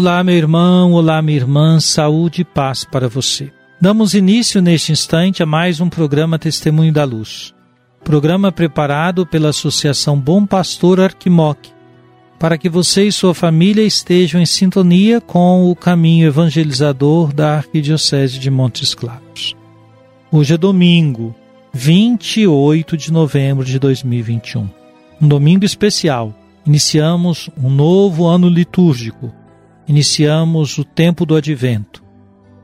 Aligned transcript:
Olá, 0.00 0.24
meu 0.24 0.34
irmão, 0.34 0.92
olá, 0.92 1.20
minha 1.20 1.36
irmã, 1.36 1.78
saúde 1.78 2.40
e 2.40 2.44
paz 2.44 2.84
para 2.84 3.06
você. 3.06 3.52
Damos 3.78 4.14
início 4.14 4.62
neste 4.62 4.92
instante 4.92 5.42
a 5.42 5.46
mais 5.46 5.78
um 5.78 5.90
programa 5.90 6.38
Testemunho 6.38 6.90
da 6.90 7.04
Luz. 7.04 7.54
Programa 8.02 8.50
preparado 8.50 9.26
pela 9.26 9.50
Associação 9.50 10.18
Bom 10.18 10.46
Pastor 10.46 11.02
Arquimoc, 11.02 11.68
para 12.38 12.56
que 12.56 12.66
você 12.66 13.08
e 13.08 13.12
sua 13.12 13.34
família 13.34 13.82
estejam 13.82 14.40
em 14.40 14.46
sintonia 14.46 15.20
com 15.20 15.70
o 15.70 15.76
caminho 15.76 16.26
evangelizador 16.26 17.30
da 17.30 17.58
Arquidiocese 17.58 18.38
de 18.38 18.50
Montes 18.50 18.94
Claros. 18.94 19.54
Hoje 20.32 20.54
é 20.54 20.56
domingo, 20.56 21.34
28 21.74 22.96
de 22.96 23.12
novembro 23.12 23.66
de 23.66 23.78
2021. 23.78 24.66
Um 25.20 25.28
domingo 25.28 25.66
especial. 25.66 26.34
Iniciamos 26.64 27.50
um 27.62 27.68
novo 27.68 28.26
ano 28.26 28.48
litúrgico 28.48 29.38
iniciamos 29.90 30.78
o 30.78 30.84
tempo 30.84 31.26
do 31.26 31.34
advento. 31.34 32.00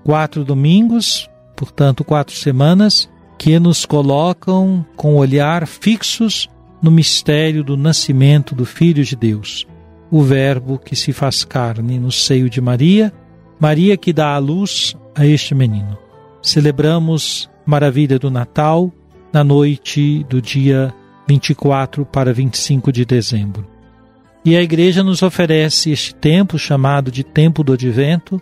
Quatro 0.05 0.45
domingos, 0.45 1.29
portanto, 1.57 2.05
quatro 2.05 2.37
semanas, 2.37 3.11
que 3.37 3.59
nos 3.59 3.85
colocam 3.85 4.87
com 4.95 5.17
o 5.17 5.19
olhar 5.19 5.67
fixos 5.67 6.49
no 6.81 6.89
mistério 6.89 7.65
do 7.65 7.77
nascimento 7.77 8.55
do 8.55 8.65
Filho 8.65 9.03
de 9.03 9.17
Deus, 9.17 9.67
o 10.09 10.23
Verbo 10.23 10.79
que 10.79 10.95
se 10.95 11.13
faz 11.13 11.43
carne 11.45 11.99
no 11.99 12.13
seio 12.13 12.49
de 12.49 12.61
Maria, 12.61 13.13
Maria 13.59 13.97
que 13.97 14.13
dá 14.13 14.33
a 14.33 14.39
luz 14.39 14.95
a 15.13 15.27
este 15.27 15.53
menino. 15.53 15.99
Celebramos 16.41 17.51
maravilha 17.67 18.21
do 18.21 18.31
Natal 18.31 18.93
na 19.33 19.43
noite 19.43 20.25
do 20.29 20.41
dia 20.41 20.95
24 21.27 22.07
para 22.07 22.33
25 22.33 22.93
de 22.93 23.05
dezembro. 23.05 23.76
E 24.47 24.57
a 24.57 24.63
igreja 24.63 25.03
nos 25.03 25.25
oferece 25.25 25.91
este 25.91 26.15
tempo 26.15 26.57
chamado 26.57 27.11
de 27.11 27.25
tempo 27.25 27.65
do 27.65 27.73
advento 27.73 28.41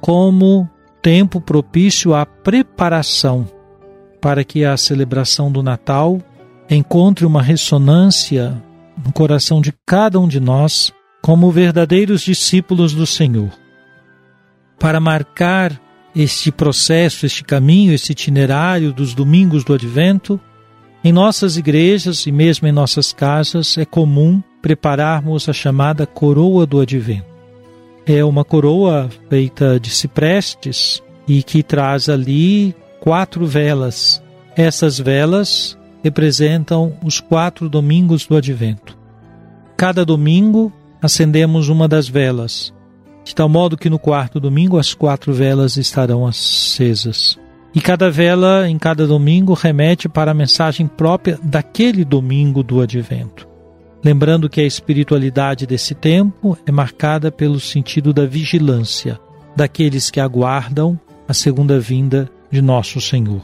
como 0.00 0.66
tempo 1.02 1.38
propício 1.38 2.14
à 2.14 2.24
preparação 2.24 3.46
para 4.22 4.42
que 4.42 4.64
a 4.64 4.74
celebração 4.74 5.52
do 5.52 5.62
Natal 5.62 6.18
encontre 6.70 7.26
uma 7.26 7.42
ressonância 7.42 8.56
no 9.04 9.12
coração 9.12 9.60
de 9.60 9.70
cada 9.84 10.18
um 10.18 10.26
de 10.26 10.40
nós 10.40 10.90
como 11.20 11.50
verdadeiros 11.50 12.22
discípulos 12.22 12.94
do 12.94 13.06
Senhor. 13.06 13.50
Para 14.78 14.98
marcar 14.98 15.78
este 16.16 16.50
processo, 16.50 17.26
este 17.26 17.44
caminho, 17.44 17.92
este 17.92 18.12
itinerário 18.12 18.94
dos 18.94 19.12
domingos 19.12 19.62
do 19.62 19.74
advento, 19.74 20.40
em 21.04 21.12
nossas 21.12 21.58
igrejas 21.58 22.26
e 22.26 22.32
mesmo 22.32 22.66
em 22.66 22.72
nossas 22.72 23.12
casas 23.12 23.76
é 23.76 23.84
comum 23.84 24.42
prepararmos 24.62 25.46
a 25.50 25.52
chamada 25.52 26.06
coroa 26.06 26.64
do 26.64 26.80
advento. 26.80 27.26
É 28.06 28.24
uma 28.24 28.42
coroa 28.42 29.10
feita 29.28 29.78
de 29.78 29.90
ciprestes 29.90 31.02
e 31.28 31.42
que 31.42 31.62
traz 31.62 32.08
ali 32.08 32.74
quatro 33.00 33.44
velas. 33.44 34.22
Essas 34.56 34.98
velas 34.98 35.76
representam 36.02 36.96
os 37.04 37.20
quatro 37.20 37.68
domingos 37.68 38.26
do 38.26 38.34
advento. 38.34 38.96
Cada 39.76 40.06
domingo 40.06 40.72
acendemos 41.02 41.68
uma 41.68 41.86
das 41.86 42.08
velas, 42.08 42.72
de 43.22 43.34
tal 43.34 43.48
modo 43.48 43.76
que 43.76 43.90
no 43.90 43.98
quarto 43.98 44.40
domingo 44.40 44.78
as 44.78 44.94
quatro 44.94 45.34
velas 45.34 45.76
estarão 45.76 46.26
acesas. 46.26 47.38
E 47.74 47.80
cada 47.80 48.08
vela 48.08 48.68
em 48.68 48.78
cada 48.78 49.04
domingo 49.04 49.52
remete 49.52 50.08
para 50.08 50.30
a 50.30 50.34
mensagem 50.34 50.86
própria 50.86 51.38
daquele 51.42 52.04
domingo 52.04 52.62
do 52.62 52.80
advento. 52.80 53.48
Lembrando 54.04 54.48
que 54.48 54.60
a 54.60 54.66
espiritualidade 54.66 55.66
desse 55.66 55.94
tempo 55.94 56.56
é 56.64 56.70
marcada 56.70 57.32
pelo 57.32 57.58
sentido 57.58 58.12
da 58.12 58.26
vigilância 58.26 59.18
daqueles 59.56 60.10
que 60.10 60.20
aguardam 60.20 60.98
a 61.26 61.34
segunda 61.34 61.80
vinda 61.80 62.30
de 62.50 62.62
nosso 62.62 63.00
Senhor. 63.00 63.42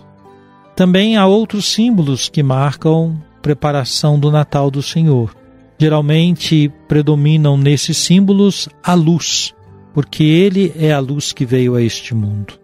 Também 0.77 1.17
há 1.17 1.27
outros 1.27 1.67
símbolos 1.67 2.29
que 2.29 2.43
marcam 2.43 3.21
preparação 3.43 4.19
do 4.19 4.31
Natal 4.31 4.71
do 4.71 4.83
Senhor. 4.83 5.35
Geralmente 5.79 6.71
predominam 6.87 7.57
nesses 7.57 7.97
símbolos 7.97 8.69
a 8.83 8.95
luz, 8.95 9.55
porque 9.95 10.23
Ele 10.23 10.73
é 10.77 10.93
a 10.93 11.01
luz 11.01 11.33
que 11.33 11.47
veio 11.47 11.75
a 11.75 11.83
este 11.83 12.15
mundo. 12.15 12.60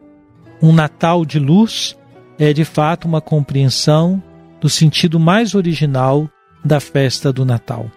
Um 0.63 0.73
Natal 0.73 1.25
de 1.25 1.39
luz 1.39 1.97
é 2.39 2.53
de 2.53 2.65
fato 2.65 3.07
uma 3.07 3.21
compreensão 3.21 4.23
do 4.61 4.69
sentido 4.69 5.21
mais 5.21 5.55
original 5.55 6.29
da 6.65 6.81
festa 6.81 7.33
do 7.33 7.45
Natal. 7.45 7.91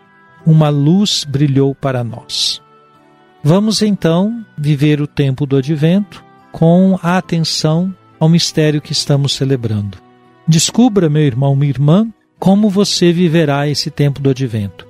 Uma 0.46 0.69
luz 0.69 1.24
brilhou 1.24 1.74
para 1.74 2.03
nós. 2.03 2.62
Vamos 3.44 3.81
então 3.81 4.46
viver 4.58 5.02
o 5.02 5.08
tempo 5.08 5.46
do 5.46 5.58
advento 5.58 6.24
com 6.52 7.00
a 7.02 7.18
atenção 7.18 7.94
ao 8.19 8.28
mistério 8.28 8.81
que 8.81 8.92
estamos 8.92 9.34
celebrando. 9.34 9.98
Descubra, 10.48 11.09
meu 11.09 11.22
irmão, 11.22 11.56
minha 11.56 11.69
irmã, 11.69 12.08
como 12.38 12.69
você 12.69 13.14
viverá 13.14 13.68
esse 13.68 13.90
tempo 13.90 14.22
do 14.22 14.30
advento. 14.30 14.88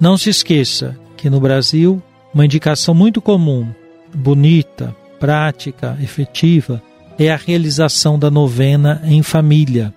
Não 0.00 0.16
se 0.16 0.30
esqueça 0.30 0.98
que 1.16 1.28
no 1.28 1.40
Brasil, 1.40 2.02
uma 2.32 2.44
indicação 2.44 2.94
muito 2.94 3.20
comum, 3.20 3.68
bonita, 4.14 4.94
prática, 5.18 5.96
efetiva, 6.00 6.82
é 7.18 7.32
a 7.32 7.36
realização 7.36 8.18
da 8.18 8.30
novena 8.30 9.02
em 9.04 9.22
família, 9.22 9.92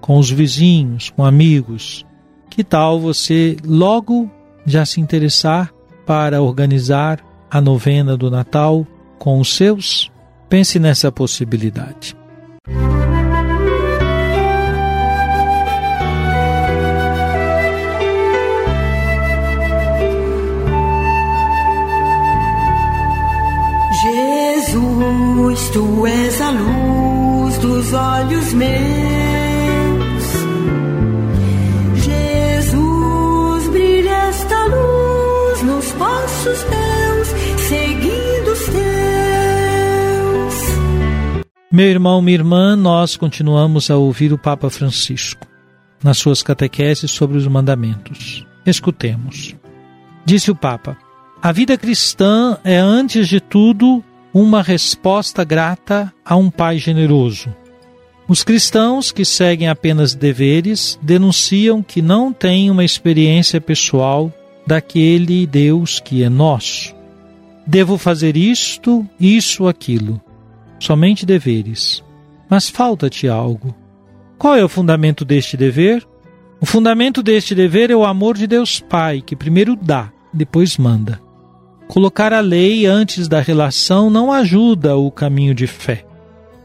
com 0.00 0.18
os 0.18 0.28
vizinhos, 0.28 1.10
com 1.10 1.24
amigos. 1.24 2.04
Que 2.50 2.64
tal 2.64 2.98
você 2.98 3.56
logo 3.64 4.28
já 4.66 4.84
se 4.84 5.00
interessar 5.00 5.72
para 6.04 6.42
organizar 6.42 7.24
a 7.48 7.60
novena 7.60 8.16
do 8.16 8.30
Natal 8.30 8.84
com 9.18 9.38
os 9.38 9.54
seus? 9.54 10.10
Pense 10.48 10.78
nessa 10.78 11.12
possibilidade. 11.12 12.17
Tu 25.70 26.06
és 26.06 26.40
a 26.40 26.50
luz 26.50 27.58
dos 27.58 27.92
olhos 27.92 28.52
meus. 28.54 28.68
Jesus, 32.04 33.68
brilha 33.68 34.16
esta 34.28 34.64
luz 34.64 35.62
nos 35.62 35.92
passos 35.92 36.62
teus, 36.62 37.28
seguindo 37.68 38.52
os 38.52 38.60
teus. 38.60 38.78
Meu 41.70 41.86
irmão, 41.86 42.22
minha 42.22 42.36
irmã, 42.36 42.74
nós 42.76 43.16
continuamos 43.16 43.90
a 43.90 43.96
ouvir 43.96 44.32
o 44.32 44.38
Papa 44.38 44.70
Francisco 44.70 45.46
nas 46.02 46.18
suas 46.18 46.42
catequeses 46.42 47.10
sobre 47.10 47.36
os 47.36 47.46
mandamentos. 47.46 48.46
Escutemos. 48.64 49.54
Disse 50.24 50.50
o 50.50 50.54
Papa: 50.54 50.96
A 51.42 51.52
vida 51.52 51.76
cristã 51.76 52.58
é, 52.64 52.76
antes 52.76 53.28
de 53.28 53.40
tudo, 53.40 54.04
uma 54.40 54.62
resposta 54.62 55.42
grata 55.42 56.14
a 56.24 56.36
um 56.36 56.48
Pai 56.48 56.78
generoso. 56.78 57.52
Os 58.28 58.44
cristãos 58.44 59.10
que 59.10 59.24
seguem 59.24 59.68
apenas 59.68 60.14
deveres 60.14 60.96
denunciam 61.02 61.82
que 61.82 62.00
não 62.00 62.32
têm 62.32 62.70
uma 62.70 62.84
experiência 62.84 63.60
pessoal 63.60 64.32
daquele 64.64 65.44
Deus 65.44 65.98
que 65.98 66.22
é 66.22 66.28
nosso. 66.28 66.94
Devo 67.66 67.98
fazer 67.98 68.36
isto, 68.36 69.04
isso, 69.18 69.66
aquilo. 69.66 70.20
Somente 70.78 71.26
deveres. 71.26 72.04
Mas 72.48 72.68
falta-te 72.68 73.26
algo. 73.26 73.74
Qual 74.38 74.54
é 74.54 74.64
o 74.64 74.68
fundamento 74.68 75.24
deste 75.24 75.56
dever? 75.56 76.06
O 76.60 76.66
fundamento 76.66 77.24
deste 77.24 77.56
dever 77.56 77.90
é 77.90 77.96
o 77.96 78.04
amor 78.04 78.36
de 78.36 78.46
Deus 78.46 78.78
Pai, 78.78 79.20
que 79.20 79.34
primeiro 79.34 79.74
dá, 79.74 80.12
depois 80.32 80.76
manda. 80.76 81.20
Colocar 81.88 82.34
a 82.34 82.40
lei 82.40 82.84
antes 82.84 83.26
da 83.26 83.40
relação 83.40 84.10
não 84.10 84.30
ajuda 84.30 84.96
o 84.96 85.10
caminho 85.10 85.54
de 85.54 85.66
fé. 85.66 86.04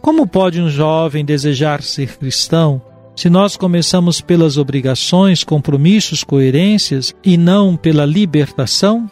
Como 0.01 0.27
pode 0.27 0.61
um 0.61 0.69
jovem 0.69 1.23
desejar 1.23 1.81
ser 1.81 2.17
cristão 2.17 2.81
se 3.15 3.29
nós 3.29 3.55
começamos 3.55 4.19
pelas 4.19 4.57
obrigações, 4.57 5.43
compromissos, 5.43 6.25
coerências 6.25 7.15
e 7.23 7.37
não 7.37 7.77
pela 7.77 8.05
libertação? 8.05 9.09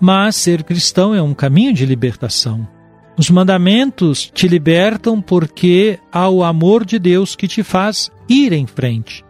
Mas 0.00 0.34
ser 0.34 0.64
cristão 0.64 1.14
é 1.14 1.22
um 1.22 1.32
caminho 1.32 1.72
de 1.72 1.86
libertação. 1.86 2.66
Os 3.16 3.30
mandamentos 3.30 4.28
te 4.34 4.48
libertam 4.48 5.22
porque 5.22 6.00
há 6.10 6.28
o 6.28 6.42
amor 6.42 6.84
de 6.84 6.98
Deus 6.98 7.36
que 7.36 7.46
te 7.46 7.62
faz 7.62 8.10
ir 8.28 8.52
em 8.52 8.66
frente. 8.66 9.24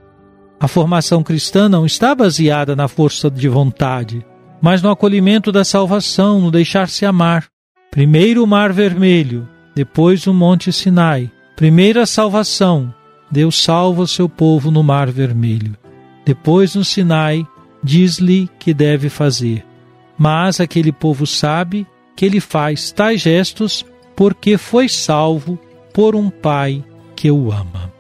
A 0.59 0.67
formação 0.67 1.23
cristã 1.23 1.69
não 1.69 1.85
está 1.85 2.15
baseada 2.15 2.75
na 2.75 2.89
força 2.89 3.31
de 3.31 3.47
vontade, 3.47 4.25
mas 4.65 4.81
no 4.81 4.91
acolhimento 4.91 5.53
da 5.53 5.63
salvação, 5.63 6.41
no 6.41 6.51
deixar-se 6.51 7.05
amar. 7.05 7.49
Primeiro 7.91 8.43
o 8.43 8.47
Mar 8.47 8.73
Vermelho, 8.73 9.47
depois 9.75 10.27
o 10.27 10.33
Monte 10.33 10.73
Sinai. 10.73 11.31
Primeira 11.55 12.07
salvação, 12.07 12.93
Deus 13.31 13.63
salva 13.63 14.01
o 14.01 14.07
seu 14.07 14.27
povo 14.27 14.71
no 14.71 14.83
Mar 14.83 15.11
Vermelho. 15.11 15.77
Depois 16.25 16.75
no 16.75 16.83
Sinai, 16.83 17.47
diz-lhe 17.83 18.49
que 18.59 18.73
deve 18.73 19.11
fazer. 19.11 19.63
Mas 20.17 20.59
aquele 20.61 20.93
povo 20.93 21.27
sabe 21.27 21.87
que 22.17 22.25
ele 22.25 22.41
faz 22.41 22.91
tais 22.91 23.21
gestos 23.21 23.85
porque 24.17 24.57
foi 24.57 24.89
salvo 24.89 25.59
por 25.93 26.17
um 26.17 26.31
Pai 26.31 26.83
que 27.15 27.31
o 27.31 27.53
ama. 27.53 27.93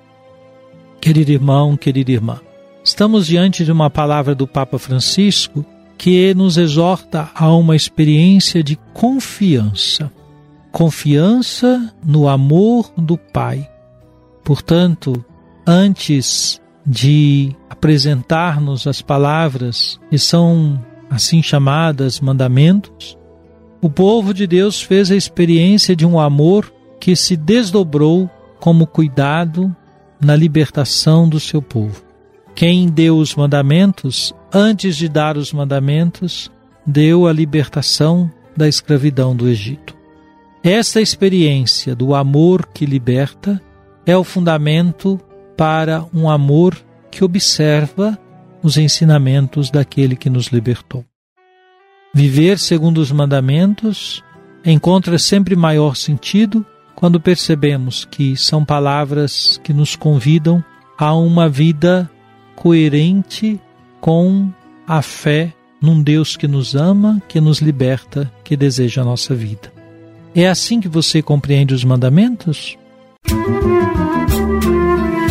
Querido 0.99 1.31
irmão, 1.31 1.76
querida 1.76 2.10
irmã, 2.10 2.40
estamos 2.82 3.26
diante 3.26 3.67
de 3.67 3.70
uma 3.70 3.90
palavra 3.90 4.34
do 4.34 4.46
Papa 4.46 4.78
Francisco 4.78 5.62
que 5.96 6.35
nos 6.35 6.56
exorta 6.56 7.31
a 7.35 7.55
uma 7.55 7.76
experiência 7.76 8.62
de 8.62 8.76
confiança. 8.93 10.11
Confiança 10.70 11.94
no 12.05 12.29
amor 12.29 12.93
do 12.96 13.17
Pai. 13.17 13.69
Portanto, 14.43 15.25
antes 15.67 16.61
de 16.87 17.55
apresentar-nos 17.70 18.87
as 18.87 19.00
palavras 19.00 19.99
que 20.11 20.19
são 20.19 20.79
assim 21.08 21.43
chamadas 21.43 22.20
mandamentos, 22.20 23.17
o 23.81 23.88
povo 23.88 24.35
de 24.35 24.46
Deus 24.46 24.82
fez 24.82 25.11
a 25.11 25.17
experiência 25.17 25.94
de 25.94 26.05
um 26.05 26.19
amor 26.19 26.73
que 26.99 27.14
se 27.14 27.37
desdobrou 27.37 28.31
como 28.58 28.87
cuidado 28.87 29.75
na 30.20 30.35
libertação 30.35 31.29
do 31.29 31.38
seu 31.38 31.61
povo. 31.61 32.02
Quem 32.55 32.88
deu 32.88 33.19
os 33.19 33.35
mandamentos, 33.35 34.32
antes 34.54 34.96
de 34.96 35.08
dar 35.08 35.36
os 35.36 35.52
mandamentos, 35.52 36.50
deu 36.86 37.26
a 37.26 37.32
libertação 37.32 38.30
da 38.56 38.68
escravidão 38.68 39.34
do 39.34 39.48
Egito. 39.48 39.96
Esta 40.62 41.00
experiência 41.00 41.94
do 41.94 42.14
amor 42.14 42.66
que 42.72 42.86
liberta 42.86 43.60
é 44.06 44.16
o 44.16 44.22
fundamento 44.22 45.20
para 45.56 46.04
um 46.14 46.30
amor 46.30 46.76
que 47.10 47.24
observa 47.24 48.16
os 48.62 48.76
ensinamentos 48.76 49.70
daquele 49.70 50.14
que 50.14 50.30
nos 50.30 50.46
libertou. 50.46 51.04
Viver 52.14 52.58
segundo 52.60 52.98
os 52.98 53.10
mandamentos 53.10 54.22
encontra 54.64 55.18
sempre 55.18 55.56
maior 55.56 55.96
sentido 55.96 56.64
quando 56.94 57.20
percebemos 57.20 58.04
que 58.04 58.36
são 58.36 58.64
palavras 58.64 59.60
que 59.64 59.72
nos 59.72 59.96
convidam 59.96 60.64
a 60.96 61.12
uma 61.14 61.48
vida 61.48 62.08
coerente 62.54 63.60
com 64.04 64.50
a 64.86 65.00
fé 65.00 65.50
num 65.80 66.02
Deus 66.02 66.36
que 66.36 66.46
nos 66.46 66.74
ama, 66.74 67.22
que 67.26 67.40
nos 67.40 67.60
liberta, 67.60 68.30
que 68.44 68.54
deseja 68.54 69.00
a 69.00 69.04
nossa 69.04 69.34
vida. 69.34 69.72
É 70.34 70.46
assim 70.46 70.78
que 70.78 70.88
você 70.88 71.22
compreende 71.22 71.72
os 71.72 71.84
mandamentos? 71.84 72.76
Música 73.30 75.23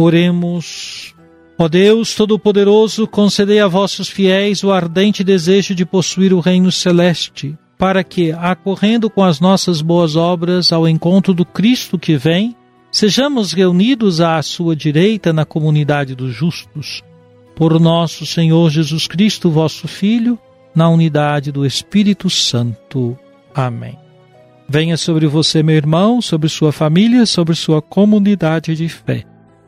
Oremos. 0.00 1.12
Ó 1.58 1.68
Deus 1.68 2.14
Todo-Poderoso, 2.14 3.06
concedei 3.08 3.58
a 3.58 3.66
vossos 3.66 4.08
fiéis 4.08 4.62
o 4.62 4.70
ardente 4.70 5.24
desejo 5.24 5.74
de 5.74 5.84
possuir 5.84 6.32
o 6.32 6.38
reino 6.38 6.70
celeste, 6.70 7.58
para 7.76 8.04
que, 8.04 8.30
acorrendo 8.30 9.10
com 9.10 9.24
as 9.24 9.40
nossas 9.40 9.82
boas 9.82 10.14
obras 10.14 10.72
ao 10.72 10.88
encontro 10.88 11.34
do 11.34 11.44
Cristo 11.44 11.98
que 11.98 12.16
vem, 12.16 12.54
sejamos 12.92 13.52
reunidos 13.52 14.20
à 14.20 14.40
sua 14.40 14.76
direita 14.76 15.32
na 15.32 15.44
comunidade 15.44 16.14
dos 16.14 16.32
justos. 16.32 17.02
Por 17.56 17.80
nosso 17.80 18.24
Senhor 18.24 18.70
Jesus 18.70 19.08
Cristo, 19.08 19.50
vosso 19.50 19.88
Filho, 19.88 20.38
na 20.72 20.88
unidade 20.88 21.50
do 21.50 21.66
Espírito 21.66 22.30
Santo. 22.30 23.18
Amém. 23.52 23.98
Venha 24.68 24.96
sobre 24.96 25.26
você, 25.26 25.60
meu 25.60 25.74
irmão, 25.74 26.22
sobre 26.22 26.48
sua 26.48 26.70
família, 26.70 27.26
sobre 27.26 27.56
sua 27.56 27.82
comunidade 27.82 28.76
de 28.76 28.88
fé 28.88 29.24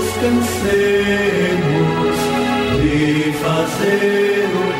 descansemos 0.00 0.80
de 2.80 3.32
fazer 3.34 4.48
o 4.56 4.79